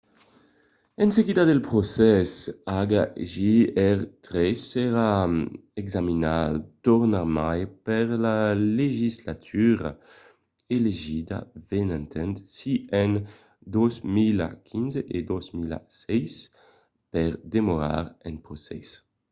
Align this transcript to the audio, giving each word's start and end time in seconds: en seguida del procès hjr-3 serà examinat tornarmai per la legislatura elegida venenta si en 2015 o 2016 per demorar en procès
en 1.03 1.09
seguida 1.17 1.43
del 1.47 1.61
procès 1.69 2.29
hjr-3 2.79 4.29
serà 4.71 5.11
examinat 5.83 6.53
tornarmai 6.87 7.59
per 7.87 8.03
la 8.25 8.37
legislatura 8.81 9.89
elegida 10.75 11.37
venenta 11.71 12.23
si 12.55 12.73
en 13.03 13.11
2015 13.75 15.03
o 15.15 15.19
2016 15.29 16.33
per 17.13 17.29
demorar 17.55 18.03
en 18.27 18.35
procès 18.45 18.87